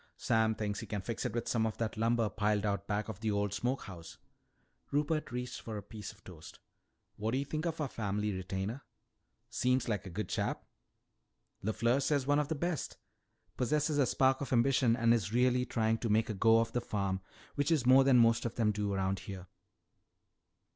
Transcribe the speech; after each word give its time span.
"Sam 0.17 0.55
thinks 0.55 0.79
he 0.79 0.87
can 0.87 1.01
fix 1.01 1.25
it 1.27 1.33
with 1.33 1.47
some 1.47 1.67
of 1.67 1.77
that 1.77 1.95
lumber 1.95 2.27
piled 2.27 2.65
out 2.65 2.87
back 2.87 3.07
of 3.07 3.19
the 3.19 3.29
old 3.29 3.53
smoke 3.53 3.83
house." 3.83 4.17
Rupert 4.89 5.31
reached 5.31 5.61
for 5.61 5.77
a 5.77 5.83
piece 5.83 6.11
of 6.11 6.23
toast. 6.23 6.57
"What 7.17 7.33
do 7.33 7.37
you 7.37 7.45
think 7.45 7.67
of 7.67 7.79
our 7.79 7.87
family 7.87 8.33
retainer?" 8.33 8.81
"Seems 9.51 9.87
a 9.87 9.99
good 10.09 10.27
chap." 10.27 10.65
"LeFleur 11.63 12.01
says 12.01 12.25
one 12.25 12.39
of 12.39 12.47
the 12.47 12.55
best. 12.55 12.97
Possesses 13.57 13.99
a 13.99 14.07
spark 14.07 14.41
of 14.41 14.51
ambition 14.51 14.95
and 14.95 15.13
is 15.13 15.33
really 15.33 15.67
trying 15.67 15.99
to 15.99 16.09
make 16.09 16.31
a 16.31 16.33
go 16.33 16.59
of 16.59 16.71
the 16.73 16.81
farm, 16.81 17.21
which 17.53 17.69
is 17.69 17.85
more 17.85 18.03
than 18.03 18.17
most 18.17 18.43
of 18.43 18.55
them 18.55 18.71
do 18.71 18.91
around 18.91 19.19
here. 19.19 19.45